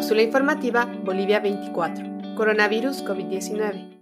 [0.00, 2.34] Cápsula informativa Bolivia 24.
[2.34, 4.00] Coronavirus COVID-19.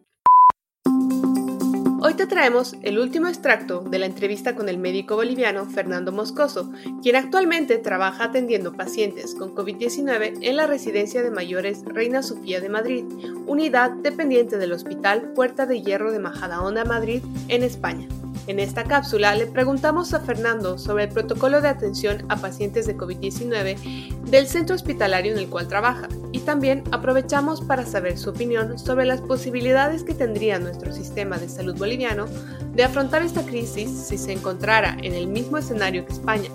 [2.00, 6.70] Hoy te traemos el último extracto de la entrevista con el médico boliviano Fernando Moscoso,
[7.02, 12.68] quien actualmente trabaja atendiendo pacientes con COVID-19 en la residencia de mayores Reina Sofía de
[12.68, 13.04] Madrid,
[13.48, 18.06] unidad dependiente del Hospital Puerta de Hierro de Majadahonda, Madrid, en España.
[18.48, 22.96] En esta cápsula le preguntamos a Fernando sobre el protocolo de atención a pacientes de
[22.96, 28.78] COVID-19 del centro hospitalario en el cual trabaja y también aprovechamos para saber su opinión
[28.78, 32.24] sobre las posibilidades que tendría nuestro sistema de salud boliviano
[32.72, 36.48] de afrontar esta crisis si se encontrara en el mismo escenario que España.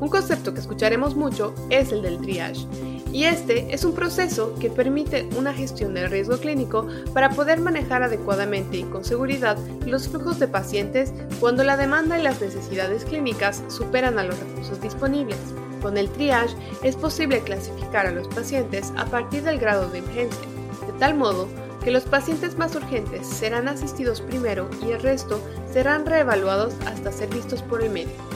[0.00, 2.66] Un concepto que escucharemos mucho es el del triage
[3.14, 8.02] y este es un proceso que permite una gestión del riesgo clínico para poder manejar
[8.02, 13.62] adecuadamente y con seguridad los flujos de pacientes cuando la demanda y las necesidades clínicas
[13.68, 15.38] superan a los recursos disponibles.
[15.80, 20.48] Con el triage es posible clasificar a los pacientes a partir del grado de urgencia,
[20.84, 21.46] de tal modo
[21.84, 25.40] que los pacientes más urgentes serán asistidos primero y el resto
[25.72, 28.33] serán reevaluados hasta ser vistos por el médico.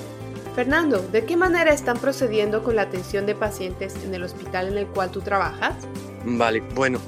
[0.58, 4.78] Fernando, ¿de qué manera están procediendo con la atención de pacientes en el hospital en
[4.78, 5.76] el cual tú trabajas?
[6.24, 6.98] Vale, bueno,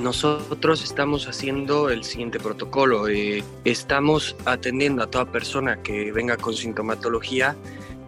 [0.00, 3.08] nosotros estamos haciendo el siguiente protocolo.
[3.08, 7.56] Eh, estamos atendiendo a toda persona que venga con sintomatología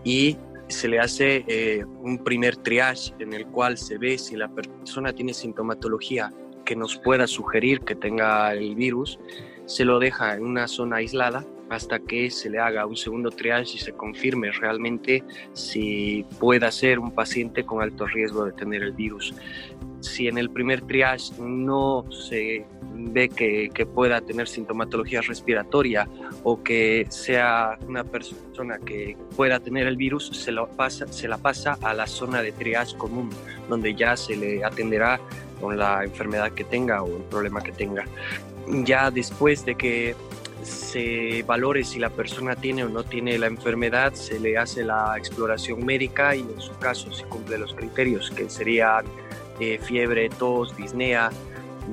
[0.04, 0.36] y
[0.68, 5.12] se le hace eh, un primer triage en el cual se ve si la persona
[5.12, 6.32] tiene sintomatología
[6.64, 9.18] que nos pueda sugerir que tenga el virus,
[9.66, 13.76] se lo deja en una zona aislada hasta que se le haga un segundo triage
[13.76, 18.92] y se confirme realmente si pueda ser un paciente con alto riesgo de tener el
[18.92, 19.34] virus.
[20.00, 26.08] Si en el primer triage no se ve que, pueda tener sintomatología respiratoria
[26.42, 31.38] o que sea una persona que pueda tener el virus, se, lo pasa, se la
[31.38, 33.30] pasa a la zona de triage común,
[33.68, 35.20] donde ya se le atenderá
[35.64, 38.04] con la enfermedad que tenga o el problema que tenga.
[38.66, 40.14] Ya después de que
[40.62, 45.14] se valore si la persona tiene o no tiene la enfermedad, se le hace la
[45.16, 49.06] exploración médica y en su caso si cumple los criterios que serían
[49.58, 51.30] eh, fiebre, tos, disnea,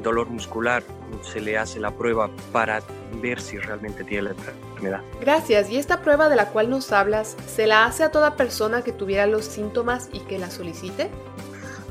[0.04, 0.84] dolor muscular,
[1.22, 2.82] se le hace la prueba para
[3.22, 5.02] ver si realmente tiene la enfermedad.
[5.22, 5.70] Gracias.
[5.70, 8.92] ¿Y esta prueba de la cual nos hablas, se la hace a toda persona que
[8.92, 11.10] tuviera los síntomas y que la solicite?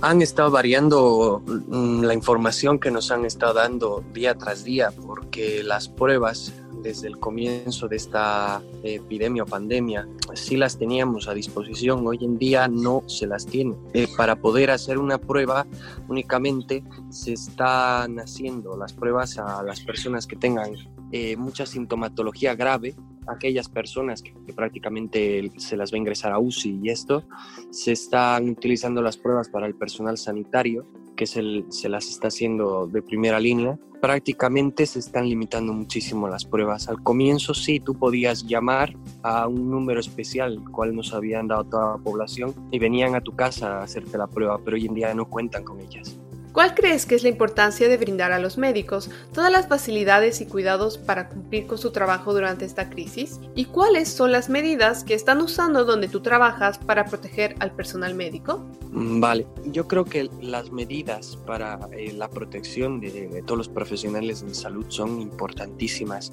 [0.02, 5.62] Han estado variando mm, la información que nos han estado dando día tras día porque
[5.62, 12.06] las pruebas desde el comienzo de esta epidemia o pandemia, sí las teníamos a disposición,
[12.06, 13.76] hoy en día no se las tiene.
[13.92, 15.66] Eh, para poder hacer una prueba
[16.08, 20.74] únicamente se están haciendo las pruebas a las personas que tengan
[21.12, 22.94] eh, mucha sintomatología grave,
[23.26, 27.24] aquellas personas que, prácticamente se las va a ingresar a UCI y esto,
[27.70, 30.86] se están utilizando las pruebas para el personal sanitario,
[31.16, 31.42] que se,
[31.88, 33.78] las está haciendo de primera línea.
[34.00, 36.88] Prácticamente se están limitando muchísimo las pruebas.
[36.88, 41.64] Al comienzo sí, tú podías llamar a un número especial, el cual nos habían dado
[41.64, 44.94] toda la población, y venían a tu casa a hacerte la prueba, pero hoy en
[44.94, 46.18] día no cuentan con ellas.
[46.52, 50.46] ¿Cuál crees que es la importancia de brindar a los médicos todas las facilidades y
[50.46, 53.38] cuidados para cumplir con su trabajo durante esta crisis?
[53.54, 58.14] ¿Y cuáles son las medidas que están usando donde tú trabajas para proteger al personal
[58.14, 58.64] médico?
[58.90, 63.68] Mm, vale, yo creo que las medidas para eh, la protección de, de todos los
[63.68, 66.32] profesionales de salud son importantísimas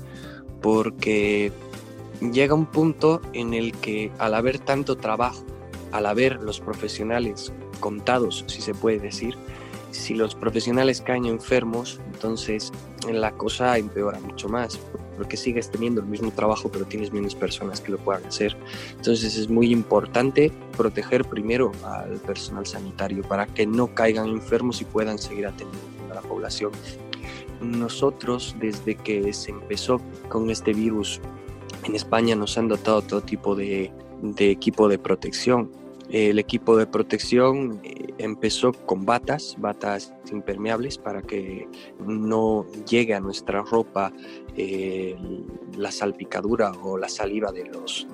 [0.62, 1.52] porque
[2.22, 5.46] llega un punto en el que al haber tanto trabajo,
[5.92, 9.36] al haber los profesionales contados, si se puede decir,
[9.92, 12.72] si los profesionales caen enfermos, entonces
[13.12, 14.80] la cosa empeora mucho más,
[15.16, 18.56] porque sigues teniendo el mismo trabajo, pero tienes menos personas que lo puedan hacer.
[18.96, 24.86] Entonces es muy importante proteger primero al personal sanitario para que no caigan enfermos y
[24.86, 26.72] puedan seguir atendiendo a la población.
[27.62, 30.00] Nosotros, desde que se empezó
[30.30, 31.20] con este virus
[31.84, 35.72] en España, nos han dotado todo tipo de, de equipo de protección
[36.10, 41.68] el equipo de protección eh, empezó con batas, batas impermeables para que
[42.00, 44.14] no llegue a nuestra ropa
[44.56, 45.18] eh,
[45.76, 48.08] la salpicadura o la saliva de los,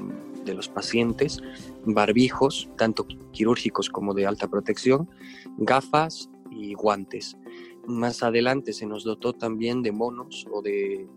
[0.43, 1.39] de los pacientes,
[1.85, 5.09] barbijos, tanto quirúrgicos como de alta protección,
[5.57, 7.37] gafas y guantes.
[7.85, 11.07] Más adelante se nos dotó también de monos o de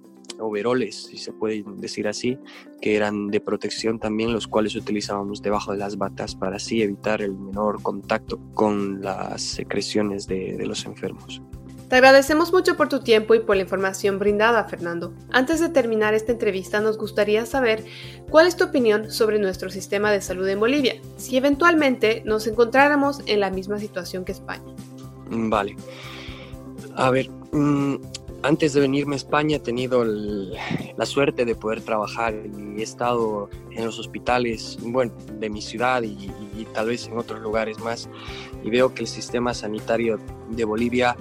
[0.40, 2.38] overoles, si se puede decir así,
[2.80, 7.22] que eran de protección también, los cuales utilizábamos debajo de las batas para así evitar
[7.22, 11.42] el menor contacto con las secreciones de, de los enfermos.
[11.88, 15.14] Te agradecemos mucho por tu tiempo y por la información brindada, Fernando.
[15.30, 17.84] Antes de terminar esta entrevista, nos gustaría saber
[18.28, 23.20] cuál es tu opinión sobre nuestro sistema de salud en Bolivia, si eventualmente nos encontráramos
[23.26, 24.64] en la misma situación que España.
[25.30, 25.76] Mm, vale.
[26.96, 27.96] A ver, mm,
[28.46, 33.50] antes de venirme a España he tenido la suerte de poder trabajar y he estado
[33.72, 36.30] en los hospitales, bueno, de mi ciudad y,
[36.72, 38.08] tal vez en otros lugares más
[38.62, 40.18] y veo que el sistema sanitario
[40.50, 41.16] de Bolivia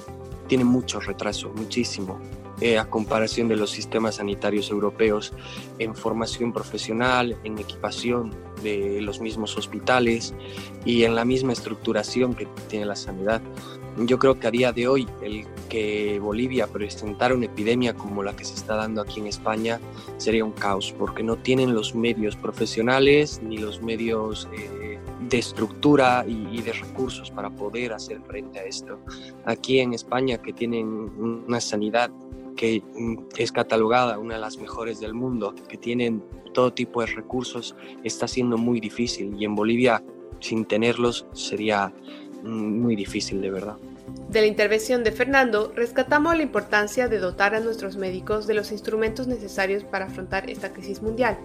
[0.48, 2.20] tiene mucho retraso, muchísimo,
[2.62, 5.34] eh, a comparación de los sistemas sanitarios europeos
[5.80, 10.34] en formación profesional, en equipación de los mismos hospitales
[10.86, 13.42] y en la misma estructuración que tiene la sanidad.
[13.98, 18.36] Yo creo que a día de hoy el que Bolivia presentara una epidemia como la
[18.36, 19.80] que se está dando aquí en España
[20.18, 25.00] sería un caos, porque no tienen los medios profesionales ni los medios eh,
[25.30, 29.00] de estructura y, de recursos para poder hacer frente a esto.
[29.46, 30.88] Aquí en España, que tienen
[31.48, 32.12] una sanidad
[32.56, 37.08] que mm, es catalogada una de las mejores del mundo, que tienen todo tipo de
[37.08, 40.04] recursos, está siendo muy difícil y en Bolivia
[40.40, 41.94] sin tenerlos sería
[42.46, 43.76] muy difícil de verdad.
[44.30, 48.72] De la intervención de Fernando, rescatamos la importancia de dotar a nuestros médicos de los
[48.72, 51.38] instrumentos necesarios para afrontar esta crisis mundial.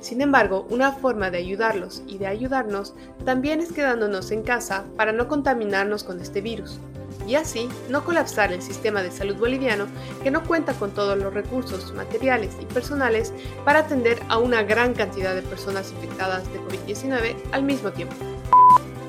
[0.00, 2.94] Sin embargo, una forma de ayudarlos y de ayudarnos
[3.24, 6.80] también es quedándonos en casa para no contaminarnos con este virus
[7.26, 9.86] y así no colapsar el sistema de salud boliviano
[10.22, 13.32] que no cuenta con todos los recursos materiales y personales
[13.64, 18.16] para atender a una gran cantidad de personas infectadas de COVID-19 al mismo tiempo.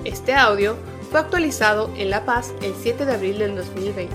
[0.03, 0.75] Este audio
[1.09, 4.13] fue actualizado en La Paz el 7 de abril del 2020.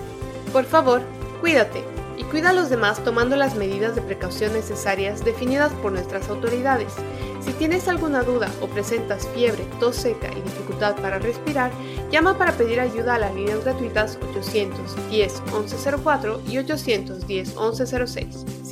[0.51, 1.01] Por favor,
[1.41, 1.83] cuídate
[2.17, 6.93] y cuida a los demás tomando las medidas de precaución necesarias definidas por nuestras autoridades.
[7.41, 11.71] Si tienes alguna duda o presentas fiebre, tos seca y dificultad para respirar,
[12.11, 18.54] llama para pedir ayuda a las líneas gratuitas 810 1104 y 810 1106.